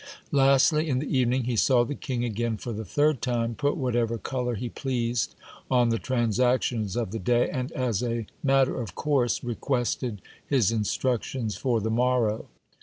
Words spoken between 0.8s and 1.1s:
in